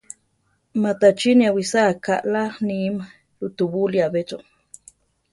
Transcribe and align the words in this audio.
Matachíni 0.81 1.43
awisáa 1.49 1.93
kaʼlá 2.05 2.43
níme 2.67 3.01
rutubúli 3.39 3.97
‘a 4.05 4.07
be 4.13 4.21
cho. 4.29 4.37